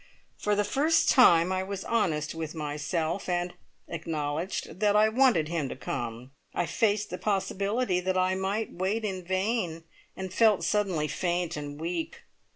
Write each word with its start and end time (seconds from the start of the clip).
For 0.35 0.55
the 0.55 0.63
first 0.63 1.09
time 1.09 1.51
I 1.51 1.61
was 1.61 1.83
honest 1.85 2.33
with 2.33 2.55
myself, 2.55 3.29
and 3.29 3.53
acknowledged 3.87 4.79
that 4.79 4.95
I 4.95 5.09
wanted 5.09 5.47
him 5.47 5.69
to 5.69 5.75
come! 5.75 6.31
I 6.55 6.65
faced 6.65 7.11
the 7.11 7.19
possibility 7.19 7.99
that 7.99 8.17
I 8.17 8.33
might 8.33 8.73
wait 8.73 9.05
in 9.05 9.23
vain, 9.23 9.83
and 10.17 10.33
felt 10.33 10.63
suddenly 10.63 11.07
faint 11.07 11.55
and 11.55 11.79
weak. 11.79 12.23